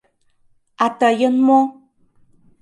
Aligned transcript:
А 0.83 0.85
тыйын 0.99 1.35
мо? 1.47 1.59